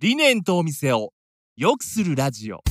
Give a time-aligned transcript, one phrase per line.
[0.00, 1.12] 理念とお店を
[1.56, 2.62] 良くするラジオ。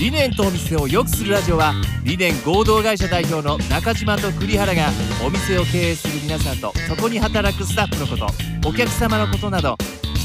[0.00, 1.72] 理念とお店を良くするラジオは
[2.02, 4.88] 理念合同会社代表の中島と栗原が
[5.24, 9.78] お店を経営する皆さんとそこに働くスタッフのことお客様のことなど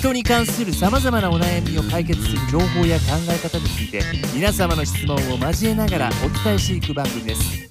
[0.08, 4.02] 人に関するさまざまなお悩みを解決する情報や考え方について
[4.34, 7.68] 皆様の質問を交えながらお伝えしていく番組です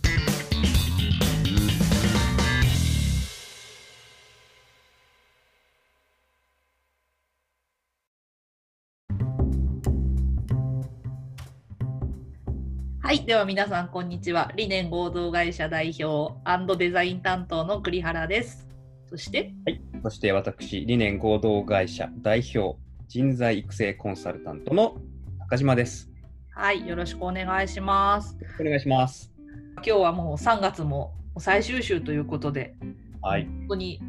[13.00, 13.24] はい。
[13.24, 14.52] では皆さん、こんにちは。
[14.56, 16.34] 理念合同会社代表
[16.76, 18.66] デザイン担当の栗原です。
[19.08, 22.78] そして、はい、そして私、理念合同会社代表、
[23.08, 24.98] 人材育成コンサルタントの
[25.40, 26.08] 中島です。
[26.52, 26.86] はい。
[26.86, 28.38] よろしくお願いします。
[28.60, 29.32] お願いします。
[29.78, 32.76] 今日はもう3月も最終週ということで、
[33.20, 34.00] はい、本当に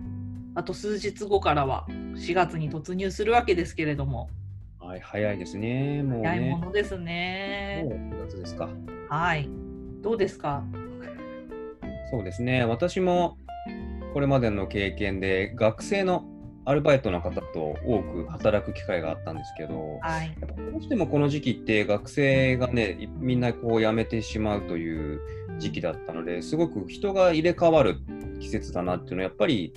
[0.54, 4.30] あと数日後からは4月に突入するわけですけれども、
[4.80, 6.04] はい、早いですね。
[6.04, 6.60] もうね早いも。
[6.60, 7.86] のですね。
[7.90, 8.70] もう9月ですか。
[9.10, 9.50] はい。
[10.04, 10.64] どうですか？
[12.12, 12.66] そうですね。
[12.66, 13.40] 私も
[14.18, 16.26] これまでの経験で学生の
[16.66, 20.36] アルバイトの方と多く働く機会があったんですけど、はい。
[20.42, 25.22] やっぱどうしてもこの時期って学生がね、みんなこう辞めてしまうという
[25.60, 28.00] 時期だったので、すごく人が入れ替わる
[28.40, 29.72] 季節だなっていうのはやっぱり、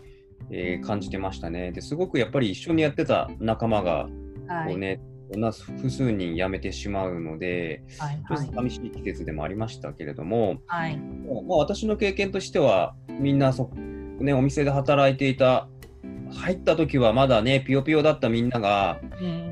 [0.51, 1.71] えー感じてましたね。
[1.73, 4.09] ですごくやっぱり一緒にやってた仲間が
[4.49, 4.69] はい。
[4.71, 5.03] こうね、
[5.33, 8.17] 同じ複数人辞めてしまうので、はい。
[8.17, 8.47] ちょっはい。
[8.49, 10.97] と寂しい季節でもありましたけれども、はい。
[10.97, 13.71] まあ、私の経験としては、みんなそ、
[14.21, 15.69] ね、お店で働いていた、
[16.33, 19.51] 入った時はまだね、ピヨピヨだったみんなが、うん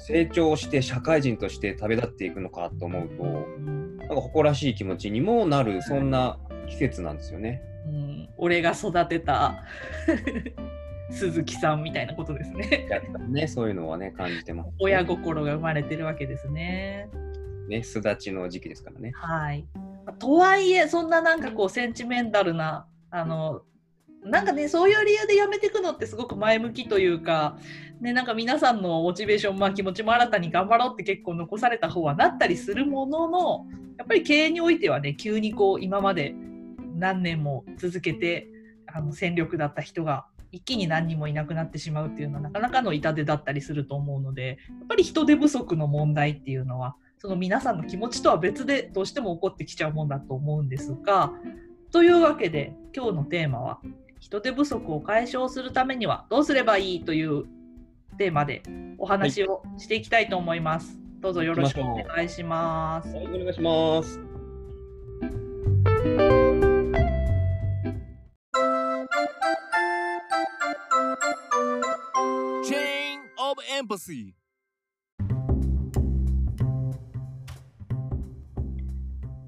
[0.00, 3.26] 成長して社会人として旅立っていくのかと思うと、う
[3.60, 7.62] んなんか誇らしい気持ちにもなる、そんな季節なんですよね。
[7.86, 9.64] うん、俺が育てた
[11.10, 12.88] 鈴木さんみたいなことですね。
[13.28, 17.08] ね、そういうのはね、感じてます、親心が生まれてるわけですね。
[17.68, 19.12] ね、巣立ちの時期ですからね。
[19.14, 19.66] はい。
[20.18, 23.62] とはいえ、そんななんかこうセンチメンタルな、あの、
[24.24, 27.58] なんかね、そういう理由でやめていくのってすごく前向きというか、
[28.00, 36.34] ね、なんか皆さんのモチベーション、まあ、気持ちも新たに頑張ろうって結構残された方はなったりするものの、やっぱり経営においてはね、急にこう今まで
[36.96, 38.48] 何年も続けて
[38.86, 51.32] あの戦力だった人が一気に何人もいなくなってしまうっていうのはなかなかの痛手だったりすると思うので、やっぱり人手不足の問題っていうのは、その皆さんの気持ちとは別でどうしても起こってきちゃうもんだと思うんですが、
[51.90, 53.80] というわけで今日のテーマは
[54.20, 57.44] 人手不足を解消するためにはどうすればいいという
[58.18, 58.62] テーマで
[58.98, 60.98] お話をしていきたいと思います。
[61.20, 63.14] どうぞよろしくお願いします。
[63.14, 64.20] はい、お願いします。
[72.64, 74.32] Chain of Empathy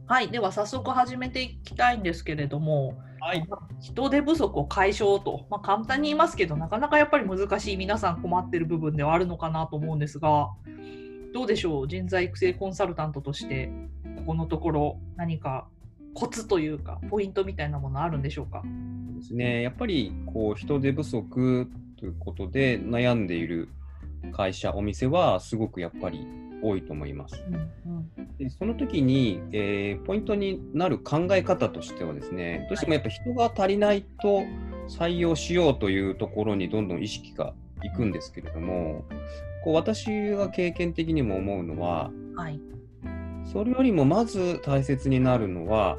[0.07, 3.45] はい、では早速始めていきたいんですけれども、はい、
[3.81, 10.49] 人手不足を解消と、まあ、簡単に言いますけどなかなかやっぱり難しい皆さん困ってる部分ではあるのかなと思うんですが
[11.33, 11.89] どうでしょう？
[11.89, 13.71] 人材育成コンサルタントとして
[14.17, 15.69] ここのところ何か
[16.15, 18.65] コツというかポイントみたいなものあるんでしょうか？
[19.17, 19.63] ですね。
[19.63, 23.69] やっぱりこう人手不足ということで悩んでいる
[24.33, 26.27] 会社、お店はすごくやっぱり
[26.63, 27.43] 多いと思います。
[28.39, 34.43] でその時に、えーポイントになる考え方としてはですね、どうしてもやっぱ人が足りないと
[34.89, 37.55] 採用しようというところにどんどん意識が
[37.85, 39.05] いくんですけれども、
[39.65, 42.61] こう私が経験的にも思うのは、はい。
[43.53, 45.99] それよりもまず大切になるのは、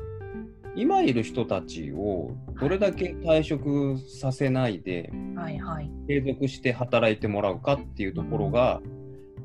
[0.76, 5.92] 今いる人たちをどれだけ退職させないではいはい。
[6.08, 8.82] 継続して働いてもらうかっていうところが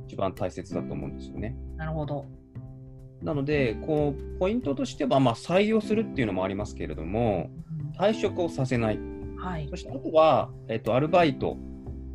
[0.06, 1.56] 一番大切だと思うんですよね。
[1.76, 2.26] なるほど。
[3.22, 7.50] なので、こうポイントとしては、まあ、採用するっていうのもありますけれども、
[7.98, 9.00] 退職をさせない、
[9.38, 9.68] はい。
[9.70, 11.56] そしてあとは、えっと、アルバイト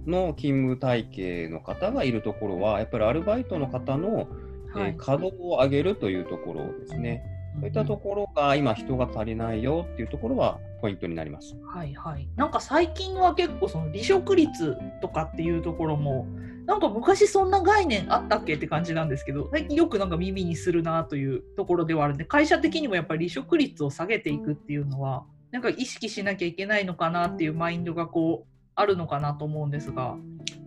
[0.05, 7.25] の勤務体系の方がいるところは、やっぱりアルバイトの方の、えーはい稼働を上げるというところですね。
[7.59, 11.55] そういったところが今、人が足りないよっていうところはポイントになります。
[11.65, 16.25] はいはい、なんか最近は結構その離職率とかっていうところも
[16.65, 30.15] なんか昔そんな概念あったっけって感じなんですけど最近よくなんか耳にするなというところではあるんで会社的にもやっぱり離職率を下げていくっていうのはなんか意識しなきゃいけないのかなっていうマインドがこうあるのかなと思うんですが。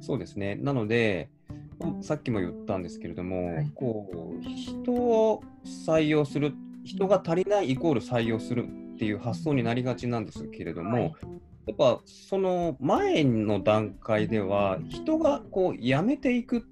[0.00, 0.56] そうですね。
[0.56, 1.30] なので、
[2.02, 6.52] さっきも言ったんですけれども、はいこう人を採用する
[6.84, 11.14] 人が足りないイコール採用するっていう発想になりがちなんですけれども、はい
[11.66, 16.66] やっぱその前の段階では人がこう辞めていく。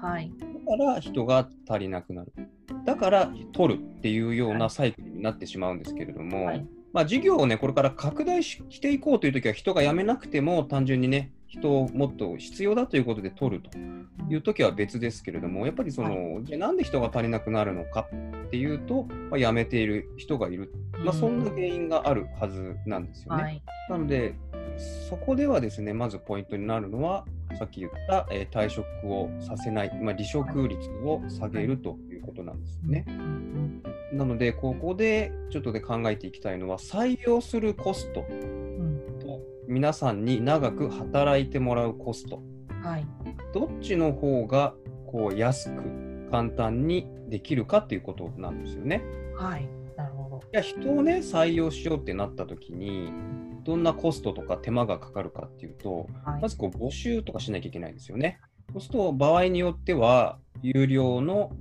[0.00, 0.30] はい。
[0.38, 2.32] だから人が足りなくなる。
[2.84, 6.66] だから取るっていうようなサイクルになってしまうんですけれども、はい。
[6.92, 13.76] まあ、事業をねこれから拡大ししていこうという時は人が辞めなくても単純にね人をもっと必要だということで取ると
[14.30, 18.06] いう時は別ですけれどもやっぱりその、じゃあなんで人が足りなくなるのか
[18.46, 23.42] っていうと、まあ、辞めている人がいる、まあ、そんな原因があるはずなんですよね。
[23.42, 23.62] はい。
[23.88, 24.34] なので
[25.08, 27.24] そこではですねまずポイントになるのは
[27.58, 33.04] さっき言った、えー退職をさせない、まあ、離職率を下げるということなんですよね。
[33.08, 38.24] うんなので、ここでちょっとで考えていきたいのは、採用するコスト
[39.68, 43.06] 皆さんに長く働いてもらうコスト、うんはい。
[43.52, 44.74] どっちの方が
[45.06, 49.02] こう安く簡単にできるかっていうことなんですよね。
[49.36, 49.68] はい。
[49.96, 50.40] なるほど。
[50.40, 53.12] いや人をね採用しようってなった時に
[53.64, 56.40] どんなコストとか手間がかかるかっていうとはい。
[56.42, 58.40] まずこう募集とかしなきゃいけないんですよね。
[58.72, 61.52] そうすると場合によっては有料の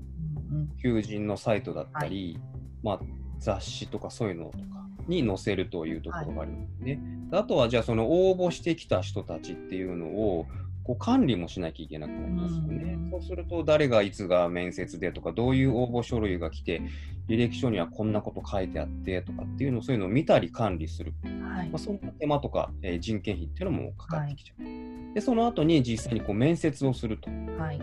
[0.82, 2.40] 求人のサイトだったり、
[2.84, 3.00] まあ、
[3.40, 4.77] 雑誌とかそういうのとか
[5.08, 7.00] に載せるというところがありますね。
[7.32, 10.46] あとはじゃあその応募してきた人たちっていうのを
[10.84, 12.94] こう管理もしなきゃいけなくなりますよね。
[12.94, 16.82] うんそうすると誰がいつが面接でとかどういう応募書類が来て
[17.28, 21.78] 履歴書にはこんなこと書いてあってとかっていうのそういうのを見たり管理する、はいまあ、。
[21.80, 25.14] そんな手間とか、えー人件費っていうのもかかってきちゃう。
[25.14, 27.30] でその後に実際にこう面接をすると。
[27.62, 27.80] はい。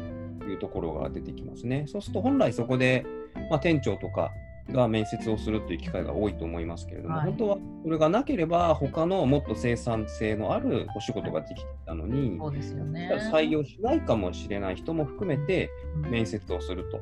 [0.51, 1.87] いうところが出てきますね。
[1.89, 3.07] そうすると本来そこで、
[3.51, 4.31] まあ、店長とか
[4.71, 13.11] が面接をするという機会が多いと思いますけれども、はい本当はそれがなければ他のもっと生産性のあるお仕事ができてたのに、そうですよね。
[13.33, 16.99] 採用しないかもしれない人も含めてうん面接をすると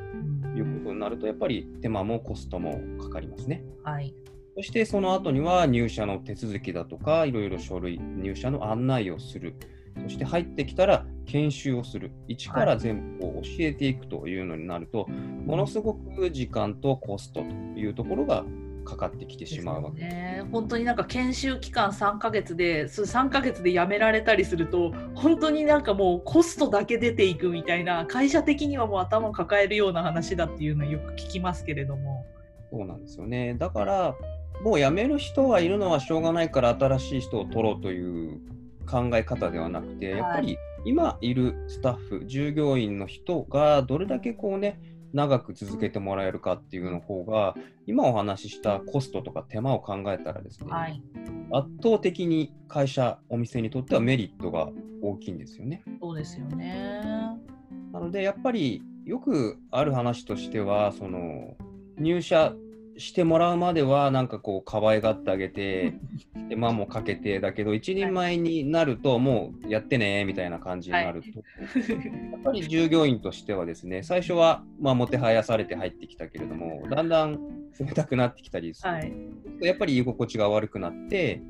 [0.58, 3.64] いうことになるとやっぱり手間もコストもかかりますね。
[3.84, 4.14] はい。
[4.56, 9.54] そしてその後には入社の手続きだとかいろいろ書類入社の案内をする
[10.02, 17.46] そして入ってきたら研修をする一から全部を教えていくというのになると、ものすごく時間とコストと
[17.78, 18.44] いうところが
[18.84, 20.16] かかってきてしまうわけです。
[20.16, 32.26] ね、本当になんか研修期間3ヶ月でそ3ヶ月で辞められたりすると本当になんかもうコストだけ出ていくみたいな会社的にはもう頭を抱えるような話だっていうのはよく聞きますけれども。
[32.70, 33.54] そうなんですよね。
[33.58, 34.14] だから、
[34.62, 38.40] もう辞める人がいるのはしょうがないから新しい人を取ろうという
[38.82, 44.80] 考え方ではなくて、はいやっぱり今いるスタッフ、従業員の人がどれだけこうね、
[45.12, 47.54] 長く続けてもらえるかっていうの方が、
[47.86, 51.02] 今お話ししたコストとか手間を考えたらですね、はい、
[51.52, 54.70] 圧倒的に会社、お店にとってはメリットが
[55.02, 55.82] 大きいんですよね。
[56.00, 57.02] そうですよね。
[57.92, 61.56] なので、やっぱりよくある話としては、その
[61.98, 62.54] 入社
[63.02, 65.94] してもらうまでは、なんかこう、可愛がってあげて、
[66.48, 71.28] 手間もかけて、だけど、一人前になると、もうやってねみたいな感じになると、
[72.32, 77.38] やっぱり従業員としてはですね、最初は、まあ、もてはやされて入ってきたけれども、だんだん
[77.78, 79.12] 冷たくなってきたりする、はい。
[79.62, 81.42] やっぱり居心地が悪くなって、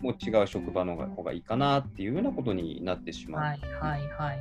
[0.00, 3.42] もう違う職場の方がいいかなっていうようなことになってしまう。
[3.42, 4.38] うんはいはいはい。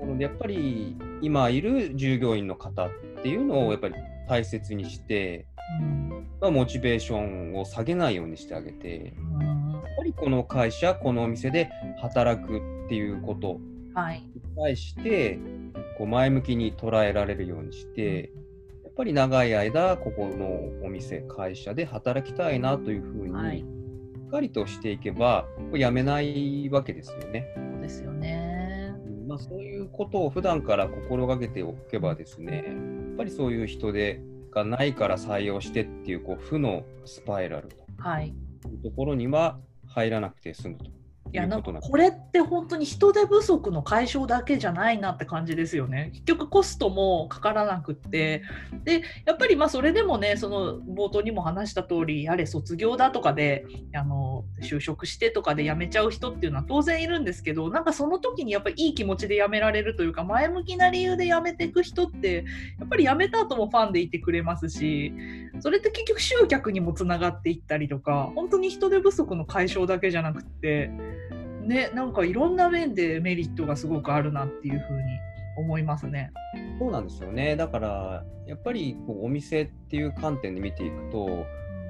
[0.00, 2.90] なのでやっぱり今いる従業員の方っ
[3.22, 3.94] ていうのをやっぱり
[4.28, 5.46] 大切にして、
[5.80, 6.26] うん。
[6.40, 9.14] まあ、モチベーションを下げないようにしてあげて。
[9.18, 9.72] うん。
[9.72, 13.60] やっぱりこの会社このお店で働くっていうこと。
[13.94, 14.20] はい。
[14.34, 15.38] に対して
[15.98, 18.30] こう前向きに捉えられるようにして
[18.84, 23.58] やっぱり長い間ここのお店会社で働きたいなというふうに、はい。
[23.58, 23.64] し
[24.26, 27.52] っかりとしていけばやめないわけですよね。
[27.56, 28.94] そうですよね。
[29.26, 32.72] まあ、そういうことを普段から心がけておけばですね、や
[33.14, 38.28] っぱりそういう人手がないから採用してっていうこう負のスパイラルとはい。
[38.28, 38.32] い
[38.74, 40.84] うところには入らなくて済むと
[41.32, 41.62] いやなん。
[41.62, 46.10] かこれって本当に人手不足の解消だけじゃないなって感じですよね。
[46.12, 48.42] 結局コストもかからなくって
[48.84, 62.44] でやっぱりまあそれでもねその冒頭にも話した通りやれ卒業だとかであの就職してとかで辞めちゃう人っていうのは当然いるんですけどなんかその時にやっぱりいい気持ちで辞められるというか前向きな理由で辞めていく人って
[62.78, 65.12] やっぱり辞めた後もファンでいてくれますし
[65.60, 70.90] それって結局集客にもつながっていったりとか本当に人手不足の解消だけじゃなくって。
[71.70, 75.02] ね、なんかいろんな面でメリットがすごくあるなっていうふうに
[75.56, 76.32] 思いますね。
[76.80, 77.54] そうなんですよね。
[77.54, 81.36] だから、やっぱりこうお店っていう観点で見ていくと、や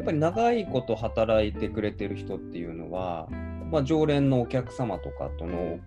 [0.02, 3.26] っぱり長いこと働いてくれてる人っていうのは、
[3.72, 5.78] まあ、常連のお客様とかとの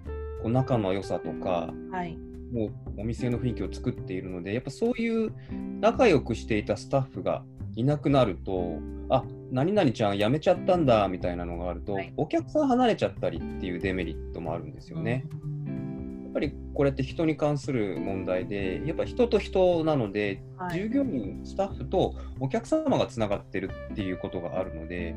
[0.41, 2.17] こう仲の良さとか、はい、
[2.51, 2.65] も
[2.97, 5.31] うお店の雰囲気を作っているので、やっぱそういう
[5.81, 7.43] 仲良くしていたスタッフが
[7.75, 15.25] いなくなると、あ何々ちゃん辞めちゃったんだみたいなのがあると、はいお客さん離れちゃったりっていうデメリットもあるんですよね。
[16.23, 25.15] やっぱりこれって人に関する問題で、やっぱ人と人なので、はい従業員、スタッフとお客様がつながってるっていうことがあるので、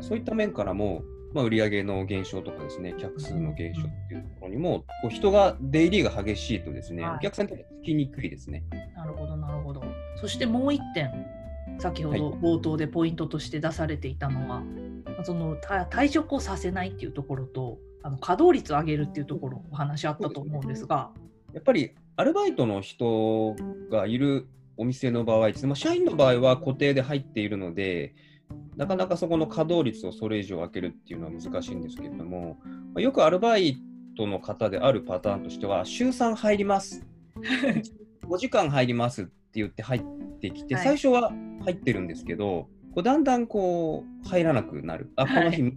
[0.00, 8.64] そういった面からも、まあ、売上の減少とかですね、客数の減少っていうところにも、こう人が出入りが激しいとですね、はいお客さんにとってつきにくいですね。
[8.96, 9.82] なるほど、なるほど。
[10.16, 11.10] そしてもう一点、
[11.78, 12.20] 先ほはい。
[12.20, 14.62] ど冒頭でポイントとして出されていたのは、
[15.24, 21.10] そのた退職をさせないっていうところと、あの稼働率を上げるっていうところ、お話あったと思うんですが、
[21.52, 23.54] やっぱりアルバイトの人
[23.90, 28.14] がいるお店の場合ですね、まあ、社員の場合は固定で入っているので、
[28.76, 32.58] なかなかそこの稼働率をそれ以上上げるっていうのは難しいんですけれども、
[32.94, 33.76] まあよくアルバイ
[34.16, 37.04] トの方であるパターンとしては、週3入ります、
[38.22, 40.02] 5時間入りますって言って入っ
[40.40, 40.84] てきて、はい。
[40.84, 41.32] 最初は
[41.68, 45.70] 入ってるんですけど、こうだんだんこう入らなくなる、あ、この日、は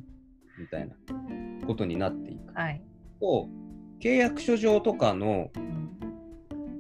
[0.58, 0.96] みたいな
[1.68, 2.82] ことになっていくはい。
[3.20, 3.50] と、
[4.00, 5.72] 契約書上とかのうん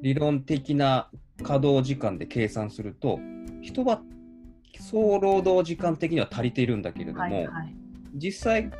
[0.01, 1.11] 理論的な
[1.43, 3.19] 稼働時間で計算すると、
[3.61, 4.01] 人は
[4.79, 7.75] 総労働時間的には足りているんだけれども、はいはい。
[8.15, 8.71] 実際、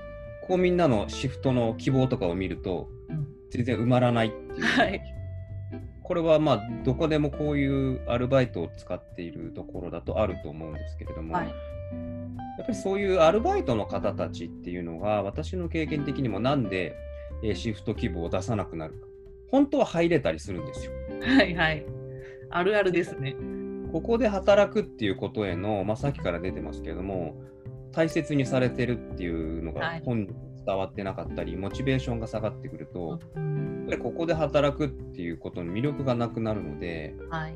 [0.48, 4.64] こうみんなのシフトの希望とかを見ると、うん全然埋まらないっていう。
[4.64, 5.21] はい
[6.12, 7.66] これはまあ、どこでもこうい
[7.96, 16.98] うアルバイトを使っているところだとあると思うんですけれども、はいやっぱりそういうアルバイトの方たちっていうのが、私の経験的にもなんで
[17.44, 19.08] えーシフト希望を出さなくなるか。
[19.52, 20.92] 本当は入れたりするんですよ。
[21.22, 21.86] はいはい。
[22.50, 23.38] あるあるですね。
[23.94, 27.42] ここで働くっていうことへの、まあ、さっきから出てますけれども、
[27.94, 37.56] 大切にされてるっていうのはいが本人に伝わってなかったり、モチベーションが下がってくると、うんやっここで働くっていうことの魅力がなくなるので、はい。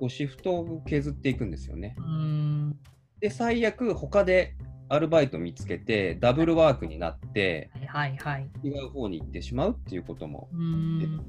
[0.00, 1.94] こうシフトを削っていくんですよね。
[1.98, 2.76] うん。
[3.20, 4.56] で、最悪、他で
[4.88, 8.50] アルバイト見つけて、ダブルワークになって、はいはい。
[8.64, 11.20] 違う方に行ってしまうっていうこともうん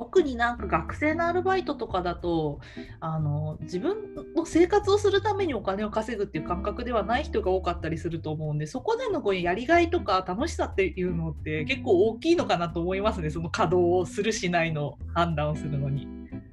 [0.00, 2.60] 特になんか学生のアルバイトとかだと
[3.00, 16.08] あの自分の生活をするためにお金を稼ぐっていう感覚ではない人が多かったりすると思うんでそこでのこうやりがいとか楽しさっていうのって結構大きいのかなと思いますねその稼働をするしないの判断をするのに。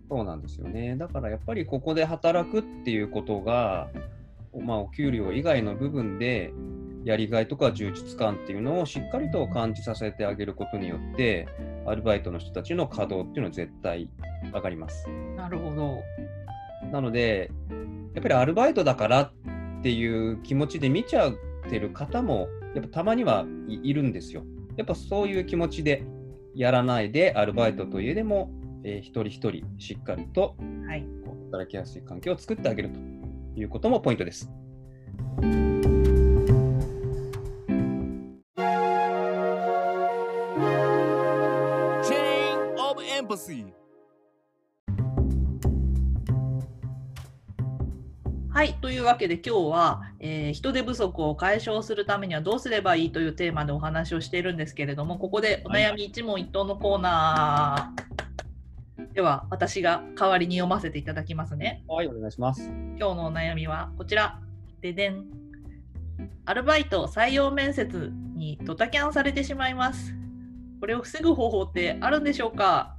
[0.10, 0.96] そうなんですよね。
[0.96, 3.90] だからやっぱりここで働くっていうことが、
[4.58, 6.54] まあ、お給料以外の部分で
[7.04, 11.48] やりがいとか充実感っていうのをしっかりと感じさせてあげることによって、
[11.88, 14.10] アルバイトの人たちの稼働っていうのは絶対
[14.54, 15.08] 上がります。
[15.36, 16.04] なるほど。
[16.92, 17.50] なので、
[18.14, 19.32] やっぱりアルバイトだからっ
[19.82, 21.34] ていう気持ちで見ちゃっ
[21.70, 24.44] てる方も、やっぱたまにはいいるんですよ。
[24.76, 26.04] やっぱそういう気持ちで
[26.56, 28.52] やらないで、アルバイトといえでも、
[28.84, 30.56] えー一人一人しっかりと
[31.52, 33.00] 働きやすい環境を作ってあげると
[33.60, 34.50] いうこともポイントです。
[43.28, 43.66] Empathy
[48.50, 61.84] はい、というわけで今日は、えー人手不足を解消するためにはどうすればいいというテーマでお話をしているんですけれどもここでお悩み一問一答のコーナー、では私が代わりに読ませていただきますね。
[61.88, 62.72] はい、お願いします。
[62.98, 64.40] 今日のお悩みはこちら。
[64.82, 65.26] ででん。
[66.46, 70.16] アルバイト採用面接にドタキャンされてしまいます。
[70.80, 72.97] これを防ぐ方法ってあるんでしょうか？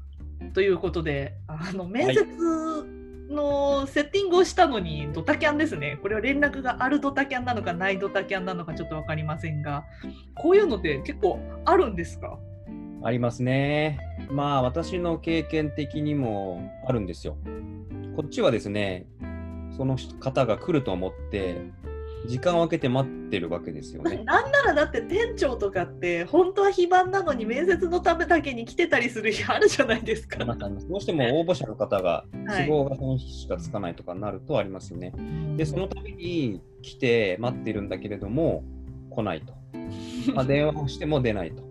[0.59, 2.27] ということであの面接
[3.31, 9.85] のセッティングをしたのにドタキャンですねこれは連絡があるドタキャンなのかないドタキャンなのかちょっと分かりませんが
[10.35, 12.41] こういうのって結構あるんですか？
[13.05, 14.01] ありますね。
[14.33, 17.37] まあ、私の経験的にもあるんですよ。
[18.17, 19.07] こっちはですね、
[19.77, 21.61] その方が来ると思って、
[22.27, 24.23] 時間を空けて待ってるわけですよね。
[24.25, 30.45] なんならだって店長とかって本当は非番なのに面接のためだけに来てたりする日あるじゃないですか。
[30.45, 35.13] どうしても応募者の方がはい都合がその日しかつかないとかになるとありますよね。
[35.57, 38.65] で、そのために来て待ってるんだけれども、
[39.11, 39.55] 来ないと。
[40.35, 41.69] まあ、 電話をしても出ないと。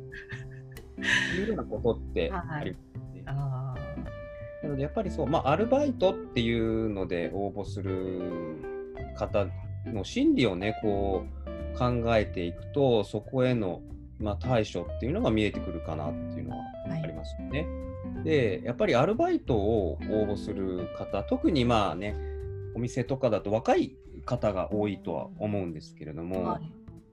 [1.37, 3.23] いうようなことってありますね。
[3.25, 3.75] あ
[4.63, 8.21] なので、やっぱりそう、まあ、アルバイトっていうので応募する
[9.15, 9.45] 方
[9.93, 11.25] の心理をね、こ
[11.75, 13.81] う考えていくと、そこへの、
[14.19, 17.67] まあ、対処っていうのが見えてくるかなっていうのはありますよね。
[18.23, 22.15] で、やっぱりアルバイトを応募する方、特にまあね、
[22.75, 26.71] お店とかだと若い方が多いとは思うんですけれども、はい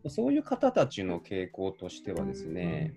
[0.09, 2.95] そういう方たちの傾向としてはですね、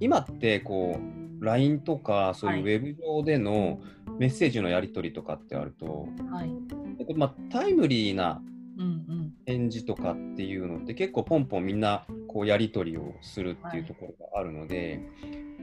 [0.00, 0.98] 今ってこ
[1.40, 3.78] う LINE とかそういうウはいェブ上での
[4.18, 6.50] メッセージのやり取りとかってあると、はい。
[7.14, 8.42] まあ、タイムリーな。
[9.48, 15.00] 返事とかっていうのって結構ポンポンみんなこうやり取りをするっていうところがあるので、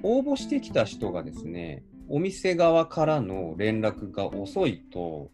[0.02, 5.30] 応募してきた人がですねお店側からの連絡が遅いと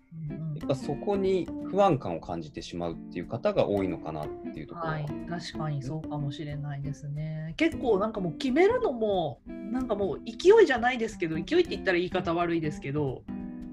[0.59, 7.53] やっぱそこに不安感を感じてしまうっていう方が多いのかなっていうところは、はい、確かにそうかもしれないですね。
[7.55, 13.23] 結構なんかもう決めるのもなんかもう勢いじゃないですけど勢いって言ったら言い方悪いですけど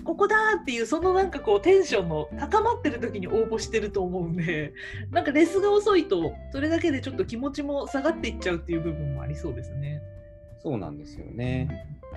[0.09, 4.73] ここだーっていうそのなんかこうテンションの高まってる時に応募してると思うんで
[5.13, 10.01] なんかレスが遅いとそれだけでちょっと気持ちも下がっていっちゃうっていう部分もありそうですね。
[10.61, 11.69] そうなんですよね。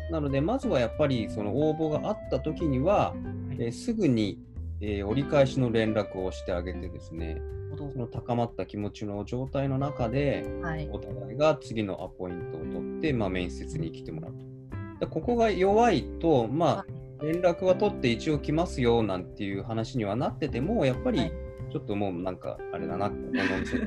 [0.09, 3.13] なのでまずはやっぱりその応募があった時には、
[3.59, 4.39] えーすぐに、
[4.79, 7.41] えー折り返しの連絡をしてあげてですね
[7.77, 14.51] その高まった気持ちの状態の中ではい、お互いが次のアポイントを取って、まあ、面接に来てもらうと。
[15.01, 21.31] でここが弱いと、まあ、連絡は取って一応来ますよなんていう話にはなってても、やっぱりはい。
[21.71, 23.85] ちょっともうなんか、あれだな、ここのお店で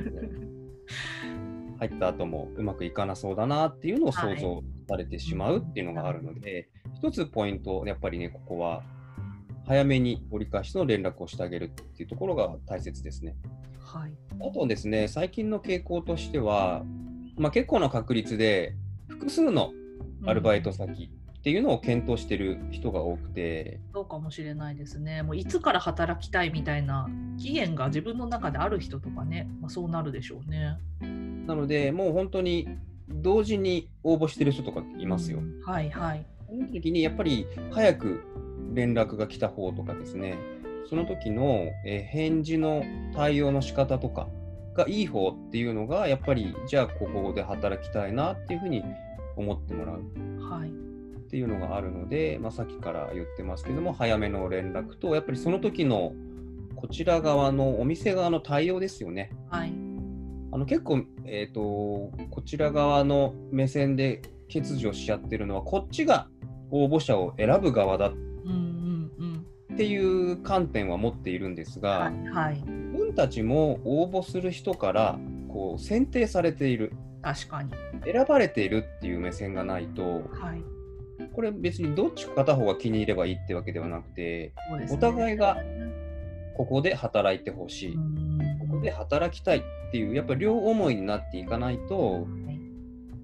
[1.77, 8.81] 入った後もうまくいかなそうだなっていうのを想像されてしまうっていうのがあるので、一つポイント、やっぱりね、ここは
[9.67, 13.35] 早めに折り返しの連絡をしてあげるっていうところが大切ですね。
[13.79, 16.83] はい、あとですね、最近の傾向としては、
[17.37, 18.75] まあ、結構な確率で
[19.07, 19.71] 複数の
[20.25, 21.11] アルバイト先
[21.45, 25.21] っていうのを検討してる人が多くて、そうかもしれないですね。
[25.21, 30.79] もういつから働きたいみたいな期限が自分の中である人とかね、まあ、そうなるでしょうね。
[31.45, 32.67] なので、もう本当に
[33.07, 35.37] 同時に応募してる人とかいますよ。
[35.37, 36.25] うんはいはい。
[36.49, 38.23] その時にやっぱり早く
[38.73, 40.39] 連絡が来た方とかですね、
[40.89, 42.83] その時の、えー返事の
[43.13, 44.27] 対応の仕方とか
[44.73, 48.83] がいい方っていうのが、やっぱりじゃあここで働きたいなっていうふうに
[49.35, 50.01] 思ってもらう。
[50.49, 50.84] はい。
[51.35, 56.13] っていうのがあるので、まあ、さっきから言ってますけども早めの連絡とやっぱりその時の
[56.77, 59.31] こちら側のお店側の対応ですよね。
[59.49, 59.73] はい。
[60.53, 61.61] あの結構、えー、と
[62.29, 66.29] こちら側の目線で欠如しちゃってるのはこっちが
[66.71, 68.13] 応募者を選ぶ側だ。
[69.73, 72.55] っていう観点は持っているんですが、はいはい。
[72.55, 77.71] 自分たちも応募する人からこう選定されている確かに。
[78.05, 80.74] 選ばれているっていう目線がないとはい。
[81.33, 84.87] これ別にどっちか片方が気に入ればいいってわけではなくてね。
[84.91, 85.57] お互いが
[86.55, 92.25] ここで働いてほしい、うんここで働きたいっていうやっぱり両思いになっていかないとはい。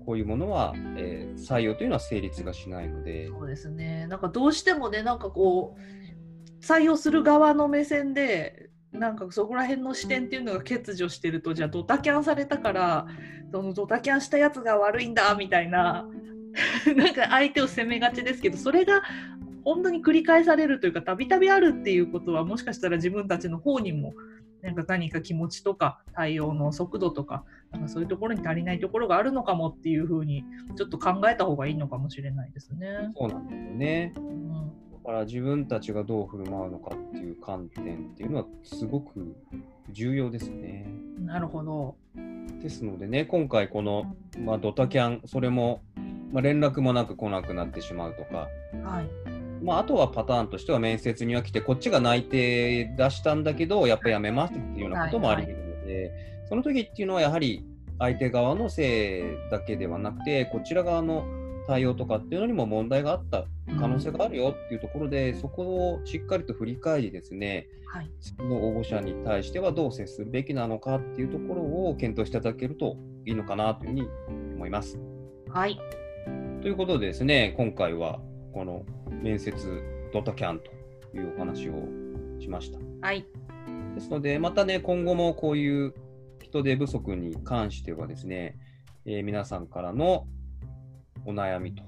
[0.05, 3.27] こういうものは、えー採用というのは成立がしないので。
[3.27, 4.07] そうですね。
[4.07, 13.07] なんかどうしてもね、なんかこう、採用する側の目線で、なんかそこら辺の視点っていうのが欠如してると、じゃあドタキャンされたから、
[13.51, 16.07] そのドタキャンしたやつが悪いんだみたいな、
[16.95, 19.01] なんか相手を責めがちですけど、それが
[19.63, 24.13] 本当に繰り返されるというか、たびたびあるっていうことは、もしかしたら自分たちの方にも、
[24.61, 30.43] なんか何か気持ちとか対応の速度とか、なんかそういうところに足りないところがあるのかもっていうふうに、
[30.75, 33.11] ちょっと考えた方がいいのかもしれないですね。
[33.15, 34.13] そうなんですよね。
[34.17, 34.71] うん
[35.03, 39.35] だから自分たちがどう振る舞うのかっていう観点っていうのはすごく
[39.89, 40.85] 重要ですね。
[41.25, 41.95] なるほど。
[42.61, 45.81] ですのでね、今回この、まあ、ドタキャン、それも、
[46.31, 48.47] まあ、連絡もなく来なくなってしまうとか、
[48.83, 49.63] はい。
[49.63, 56.11] まあ、あとはパターンとしては面接には来て、こっちが内定出したんだけど、やっぱやめますっていうようなこともあり得るので、
[56.49, 57.65] その時っていうのはやはり
[57.99, 61.25] 相手側のせいだけではなくて、こちら側の
[61.67, 63.45] 対応とかっていうのにも問題があった
[63.79, 68.09] 可能性があるよっていうところで、そこをしっかりと振り返りですね、はい。
[68.19, 74.07] 次の応募者に対してはどう接するべきなのかっていうところを検討していただけるといいのかなというふうに
[74.55, 74.99] 思います。
[75.49, 75.79] はい。
[76.61, 78.19] ということでですね、今回は
[78.53, 80.71] この面接ドタキャンと
[81.17, 81.73] いうお話を
[82.39, 82.77] しました。
[83.01, 83.25] はい。
[83.95, 85.95] ですので、またね、今後もこういう
[86.39, 88.59] 人手不足に関してはですね、
[89.05, 90.27] えー皆さんからの
[91.25, 91.83] お悩みと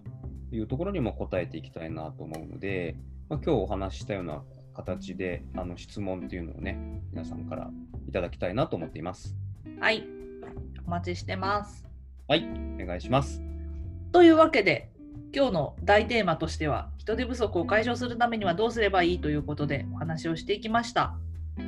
[0.51, 2.95] いうところにも答えていきたいなと思うので、
[3.29, 4.41] まあ、今日お話ししたような
[4.73, 6.79] 形であの質問っていうのをね、
[7.11, 7.69] 皆さんから
[8.07, 9.35] いただきたいなと思っています。
[9.79, 10.03] はい。
[10.87, 11.85] お待ちしてます。
[12.27, 12.43] はい、
[12.81, 13.52] お願いします。
[14.13, 14.91] というわけで、
[15.35, 21.15] 今日の大テーマとしては、人手不足を解消するためにはどうすればいいということでお話をしていきました。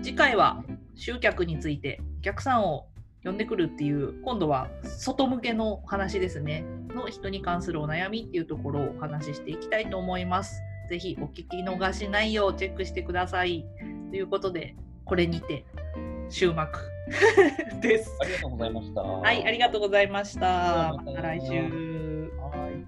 [0.04, 2.86] 次回は集客についてお客さんを
[3.24, 6.66] 呼んでくるっていう、今度は外向けのお話ですね。
[6.94, 10.62] の人に関するお悩みっていうところをお話ししていきたいと思います。
[10.88, 13.66] ぜひお聞き逃しないようチェックしてください。
[14.12, 15.66] ということで、これにて
[16.30, 16.80] 終幕
[17.82, 18.16] です。
[18.22, 19.02] ありがとうございました。
[19.02, 22.15] はい、ありがとうございましたまた来週。
[22.50, 22.86] はい。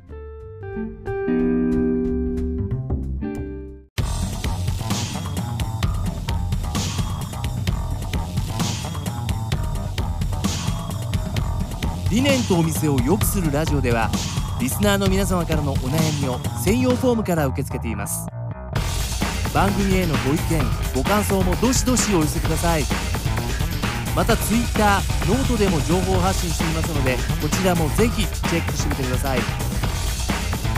[12.10, 14.10] 理念とお店を良くするラジオでは
[14.60, 18.26] リスナーの皆様からのお悩みを専用フォームから受け付けています。
[19.54, 20.64] 番組へのご意見
[20.96, 22.84] ご感想もどしどしお寄せください。
[24.18, 24.84] また Twitter
[25.30, 29.40] ノートでも情報発信していますのでこちらもぜひチェックしてみてください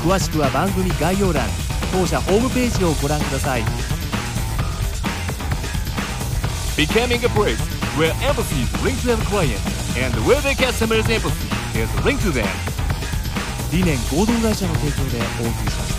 [0.04, 1.47] 詳しくは番組概要欄
[1.93, 3.63] 当社ホームページをご覧ください
[6.75, 7.56] Becoming a place
[7.95, 9.56] where empathy is linked to their client
[9.95, 11.47] and where the customer's empathy
[11.80, 12.45] is linked to them
[13.71, 15.99] 理念合同会社の提供でお送りしました